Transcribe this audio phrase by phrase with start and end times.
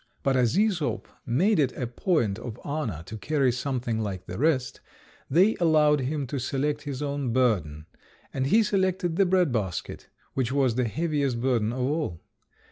[0.23, 4.81] But as Æsop made it a point of honour to carry something like the rest,
[5.29, 7.85] they allowed him to select his own burden,
[8.33, 12.19] and he selected the bread basket, which was the heaviest burden of all.